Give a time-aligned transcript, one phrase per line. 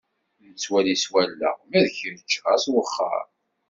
[0.47, 3.23] Nettwali s wallaɣ, ma d kečč ɣas wexxeṛ.